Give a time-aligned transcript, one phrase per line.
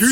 [0.00, 0.08] 今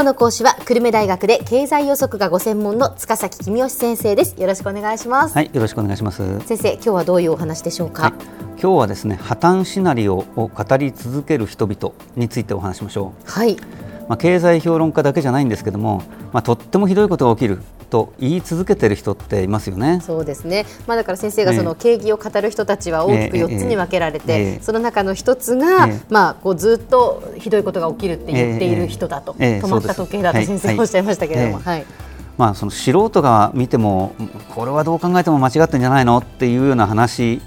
[0.00, 4.34] 日の講師は久留米大学で経済予測がご専門の塚崎君吉先生です。
[4.40, 6.40] よろしくお願いします、はい、よろしくお願いします。
[6.40, 8.12] 先生今日はどういうお話でしょうか、はい、
[8.60, 13.56] 今日はですね、破綻シナリオを語り続ける人々についてお話しましょはい、う。
[14.08, 16.02] まあ、経済評論家だけじゃないんですけども、
[16.32, 17.62] まあ、とってもひどいことが起きる
[17.92, 20.00] と言い続けてる人っていますよね。
[20.00, 21.58] そうですね、まあ、だから先生がええ。
[21.58, 26.00] その景気を語る人たちは大きくええ4つに分けられて、ええその中の一つが、ええ。
[26.08, 31.64] まあ、こうずっとひどいことが起きるって言っている人だと、ええ止まった時計だと先生おっしゃいましたけれども、はい。
[31.64, 31.86] はい。
[32.38, 34.14] まあ、その素人が見ても
[34.54, 37.42] これはどう考えても間違ってんじゃないのっていうような話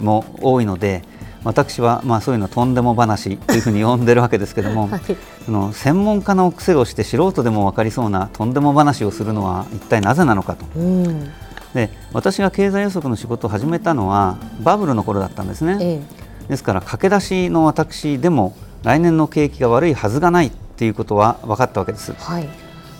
[0.00, 1.02] も多いので
[1.44, 5.00] 私はまあそういうのとんでも話というふうに呼んでるわけですけども、 はい
[5.44, 10.64] その専門家の癖をして素人でも分かりそうなとんでも話をするのは一体なぜなのかと。
[10.76, 11.30] うん
[11.74, 15.76] で私が経済予測の仕事を始めたのはバブルの頃だったんですね。
[15.80, 16.02] え
[16.48, 22.14] ですから駆け出しの私でも来年の景気が悪いはずがないっていうことは分かったわけですえ。
[22.18, 22.48] はい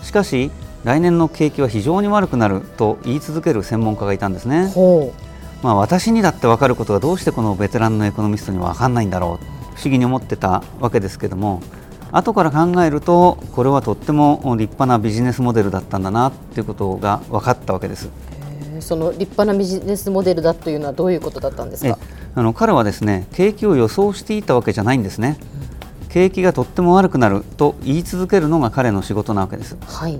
[0.03, 0.51] しかし
[0.83, 4.67] 来年の景気は非常に悪くなると言い続ける専門家がいたんですね。
[4.67, 5.11] ほ
[5.65, 11.59] まあ私にだって分かることがどうしてこのベテランのエコノミストには分かんないんだろう不思議に思ってたわけですけども
[12.11, 18.09] 後から考えるとこれはとっても立派なビジネスモデルだったんだなっていうことが分かったわけです。
[18.79, 21.97] その立派なビジネスモデルだというのはどういうことだったんですえか
[22.35, 25.39] あの彼はですね景気を予想していたわけじゃないんですね。
[26.09, 29.75] 景気がとっても悪くなると言い続けるのが彼の仕事なわけです。
[29.83, 30.19] はい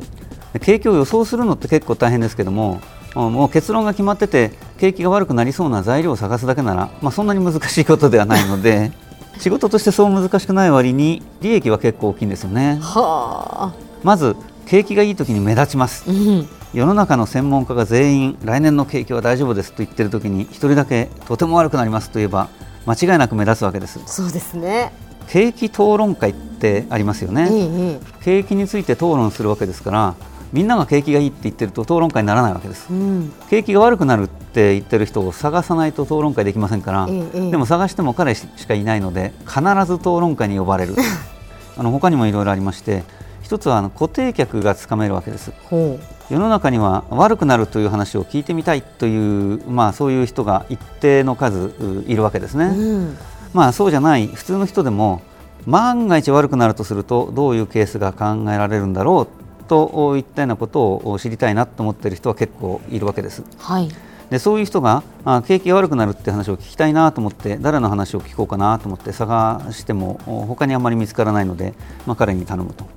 [0.53, 2.81] で景気を予想するのって結構大変ですけども
[3.13, 8.91] もう結論が決まってて景気が悪くなりそうな材料を探すだけなら、まあ、そんなに難しいことではないので
[9.39, 12.79] 仕事としてそう難しくない割に利益は結構大きいんですよね。
[12.81, 13.73] はあ。
[14.03, 16.09] まず景気がいい時に目立ちます。
[16.09, 16.47] うん。
[16.73, 22.47] 世の中の専門家が全員来年の景気は大丈夫ですと言ってる時に一人だけとても悪くなりますと言えば
[22.85, 23.99] 間違いなく目立つわけです。
[24.05, 24.93] そうですね。
[25.27, 30.15] 景気討論会ってありますよね、えええ景気について討論するわけですから
[30.55, 32.87] みんなが景気がいいって言ってると討論会にならないわけです。
[32.89, 33.33] えうん。
[33.49, 40.95] 景気が悪くなるって言ってる人を探さないと討論会できませんから、ええでも探しても彼しかいないので必ず討論会に呼ばれる。
[41.77, 43.03] あの他にもいろいろありまして
[43.41, 45.51] 一つはあの固定客がつかめるわけです。
[45.69, 45.99] ほ
[46.29, 53.17] 世の中には悪くなるという話を聞いてみたいという、まあ、そういう人が一定の数ういるわけですね、ううん。
[53.53, 54.27] まあそうじゃない。
[54.27, 55.21] 普通の人でも
[55.65, 59.34] 万が一悪くなるとするとどういうケースが考えられるんだろう
[59.67, 63.43] といったようなことを知りたいなと思っている人は結構いるわけです。
[63.57, 63.89] はい。
[64.29, 71.73] でそういう人があ景気が悪くなるって話を聞きたいなと思って誰の話を聞こうかなと思って探してもお他にあまり見つからないので、
[72.05, 72.87] まあ、彼に頼むと、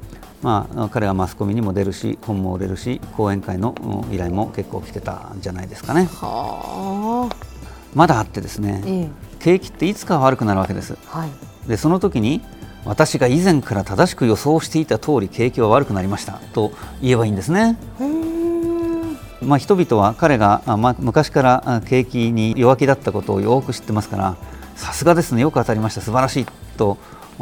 [0.43, 6.09] まあ、彼はマスコミにも出るし本も売れるし講演会のうん依頼も結構来てたんじゃないですかね。
[6.12, 7.37] はあ。
[7.95, 9.09] まだあってですねええ。
[9.41, 10.97] 景気っていつかは悪くなるわけです。
[11.07, 11.31] はい。
[11.69, 12.41] でその時に
[12.88, 16.41] 私が以前から正しく予想していた通り景気は悪くなりました。
[16.54, 16.72] と
[17.03, 17.76] 言えばいいんですね。
[19.43, 24.37] まあ、人々は彼が、あまあ、昔からあ景気に弱気だったことをよく知ってますから
[24.75, 25.43] さすがですね。
[25.43, 26.00] よく当たりました。
[26.00, 26.47] 素晴らしい。
[26.78, 26.97] と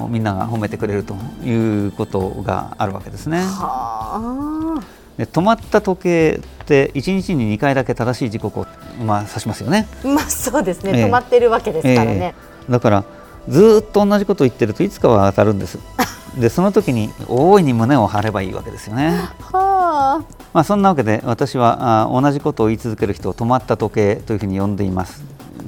[0.08, 1.14] みんなが褒めてくれると
[1.44, 3.38] いうことがあるわけですね。
[3.38, 4.82] はあ。
[5.16, 8.66] で止まった時計って1日に2回だけ正しい時刻を、
[9.04, 9.86] まあ、指しますよね。
[10.02, 11.04] まあそうですね、ええ。
[11.04, 12.72] 止まってるわけですからね、ええ。
[12.72, 13.04] だから
[13.48, 15.78] ずーっと同じことを言ってるといつかは当たるんです。
[16.38, 19.28] でその時に大いに胸を張ればいいわけですよね。
[19.40, 20.20] はあ
[20.52, 25.22] まあ、そんなわけで私はあ同じことを言い続ける人を止まった時計というふうに呼んでいます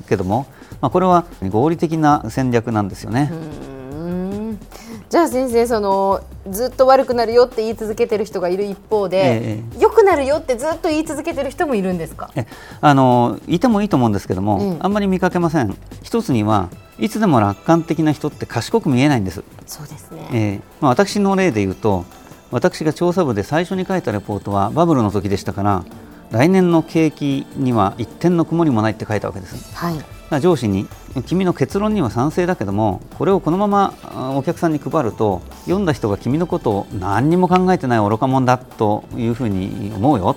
[0.09, 0.47] けども、
[0.81, 3.31] まあ、これは合理的な戦略なんですよね。
[3.33, 3.99] うー
[4.53, 4.59] ん
[5.09, 6.21] じゃあ先生その
[6.51, 12.31] ずっと悪くなるよって言い続けてる人がいる一方で、え良くなるよってずっと言い続けてる人もいるんですか？
[12.35, 12.47] え
[12.81, 14.77] あのいてもいいと思うんですけども、うん。
[14.81, 15.77] あんまり見かけません。
[16.03, 19.43] 一つにはいつでも楽観的な人って賢く見えないんです。
[19.67, 22.05] そうですね、えーまあ、私の例で言うと
[22.51, 25.85] 私が調査部で最初に書いたレポートはバブルの時でしたから
[26.31, 29.75] 来年の景気には一点の曇りもないって書いたわけです。
[29.77, 30.87] はい上司に
[31.27, 40.37] 君の結論には賛成だけどもこれをこのままあお客さんに配ると読んだ人が君のことを何にも考えてない愚か者だというふうに思うよ、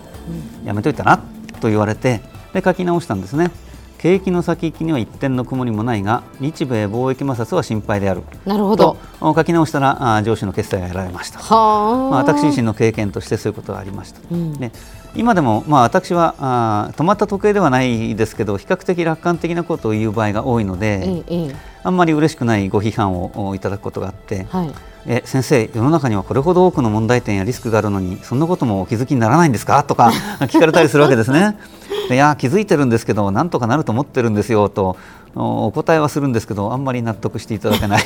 [0.63, 1.18] やめといたな
[1.60, 2.21] と言われて
[2.54, 3.51] で書き直したんですね。
[3.98, 8.24] 景気の先行きには一点の曇りもないが日米貿易摩擦は心配である。
[8.48, 11.38] なるほとど書き直したらあ上司の決裁が得られました。
[11.38, 14.19] はあ、まあ、私自身の経験としてそういうことがありました。
[14.31, 14.54] うん。
[14.54, 14.71] で
[15.16, 21.24] 今でも、まあ、私はあー止まった時計ではないですけど比較的楽観的なことを言う場合が多いので、
[21.84, 24.72] あんまり嬉しくないご批判をおいただくことがあって、はい
[25.08, 29.84] え先生、世の中にはこれほど多くの問題点やリスクがあるのにそんなこともお気づきにならないんですか？
[29.84, 30.12] とか
[30.42, 31.57] 聞かれたりするわけですね。
[32.07, 34.98] でいや気づいてるんですけどなんとかなると思ってるんですよと
[35.36, 38.04] お答えはするんですけどあんまり納得していただけない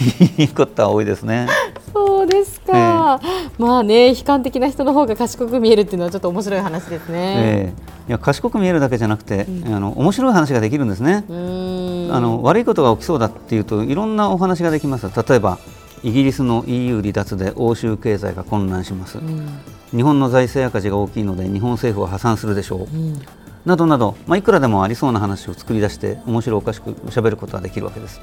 [0.56, 1.48] ことは多いですね。
[1.94, 3.20] そうですか、えー、
[3.58, 7.34] まあね悲観的な人の方が賢く見えるっていうのはちょっと面白い話ですね。
[7.38, 11.26] えー、いや賢く見えるだけじゃなくて、うん、あの面白い話ができるんですね。
[11.30, 15.08] あの悪いことが起きそうだっていうといろんなお話ができます。
[15.08, 15.60] 例えば
[16.06, 19.60] イギリスの EU 離脱で欧州経済が混乱します、うん、
[19.92, 23.20] 日本の財政赤字が大きいので日本政府は破産するでしょう、うん、
[23.66, 28.22] などなど、まあ、いくらでもありそうな話を作り出して面白おかしくしゃべることができるわけです。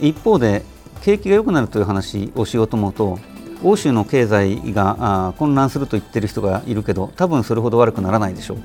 [0.00, 0.62] 一方で
[1.02, 3.18] 景気が良くなるという話をしようと思うと
[3.64, 8.58] 欧州の経済が混乱すると言ってる人がいるけど多分それほど悪くならないでしょう。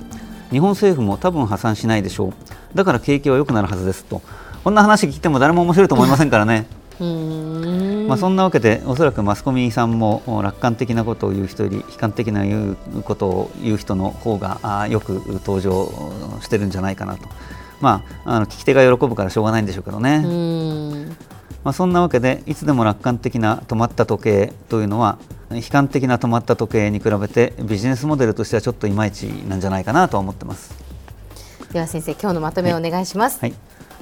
[0.52, 2.34] 日本政府も多分破産しないでしょう。
[2.76, 4.22] だから景気は良くなるはずですと。
[4.64, 6.68] こんな話聞いても誰も面白いと思いませんからね。
[7.00, 15.90] まあ、そんなわけでおそらくマスコミさんも楽観的なことを言う人より悲観的な言うことを言う人の方がよく登場
[16.42, 17.30] してるんじゃないかなと、
[17.80, 20.26] まあ、あの聞き手が喜ぶからしょうがないんでしょうけどね。
[21.64, 25.18] まあ、そんなわけでいつでも楽観的な止まった時計というのは
[25.52, 30.74] 悲観的な止まった時計に比べてビジネスモデルとしてはちょっといまいちなんじゃないかなと思ってます。
[31.74, 33.54] では先生今日のまとめをお願いします、はい。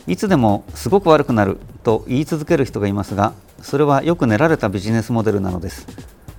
[0.07, 5.88] いつでもすごく悪くなると言い続ける人がいますがそれはよく練られたビジネスモデルなのです。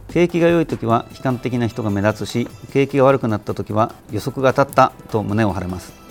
[0.08, 6.07] 景気が良い時は悲観的な人が目立つし景気が悪くなった時は予測が当たったと胸を張れます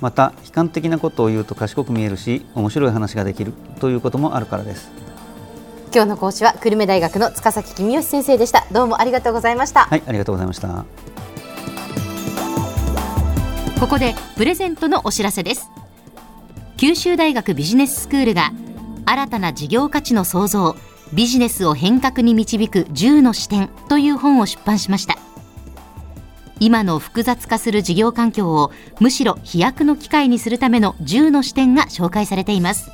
[0.00, 4.90] また悲観的なことを言うと賢く見えるし面白い話ができるということもあるからです。
[5.94, 8.66] 今日の講師は久留米大学の塚崎君吉先生でした。
[8.72, 9.86] どうもありがとうございました。
[9.86, 10.84] はいありがとうございました。
[13.80, 15.70] ここでプレゼントのお知らせです。
[16.76, 18.52] 九州大学ビジネススクールが
[19.06, 20.76] 新たな事業価値の創造
[21.12, 25.16] ビジネスを変革に導く10の視点という本を出版しました
[26.58, 32.90] 今の複雑化する事業環境をむしろ飛躍の機会にするための10の視点が紹介されています。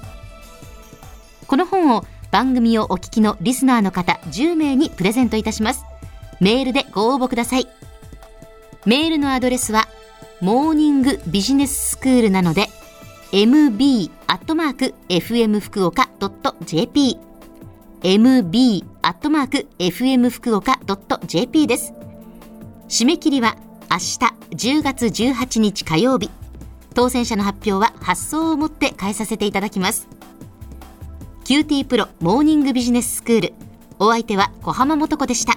[1.47, 5.85] この本を番組をお聞きのリスナーの方10名にプレゼントいたします。
[6.41, 7.69] メールでご応募ください。
[8.85, 9.87] メールのアドレスは
[10.41, 12.67] モーニングビジネススクールなので
[13.31, 14.11] mb.fm
[15.61, 16.09] 福岡
[16.65, 17.19] .jp
[18.03, 18.81] mb.fm
[20.31, 20.81] 福岡
[21.27, 22.02] .jp です。
[22.93, 23.57] 締め切りは
[23.91, 24.19] 明日
[24.51, 26.29] 10月18日火曜日。
[26.95, 30.09] 当選者の発表は発送をもって変えさせていただきます。
[31.47, 33.55] QT プロモーニングビジネススクール。
[33.99, 35.57] お相手は小浜もとこでした。